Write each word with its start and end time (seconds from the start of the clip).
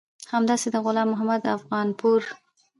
همداسې 0.33 0.67
د 0.71 0.75
غلام 0.85 1.07
محمد 1.11 1.41
افغانپور 1.57 2.21